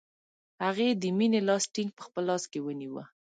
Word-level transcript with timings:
هغې 0.65 0.89
د 1.01 1.03
مینې 1.17 1.41
لاس 1.47 1.63
ټینګ 1.73 1.89
په 1.97 2.01
خپل 2.07 2.23
لاس 2.29 2.43
کې 2.51 2.59
ونیوه 2.61 3.03